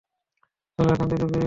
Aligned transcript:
চলো, 0.79 0.89
এখান 0.95 1.07
থেকে 1.09 1.23
বেরিয়ে 1.23 1.29
যাই! 1.29 1.39